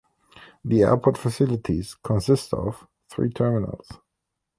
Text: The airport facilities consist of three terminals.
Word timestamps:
The 0.65 0.81
airport 0.81 1.15
facilities 1.19 1.93
consist 1.93 2.55
of 2.55 2.87
three 3.07 3.29
terminals. 3.29 3.87